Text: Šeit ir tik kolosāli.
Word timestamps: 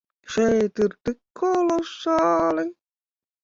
Šeit 0.35 0.81
ir 0.85 0.95
tik 1.03 1.19
kolosāli. 1.41 2.67